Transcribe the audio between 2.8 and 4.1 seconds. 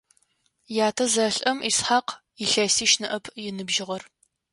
ныӀэп ыныбжьыгъэр.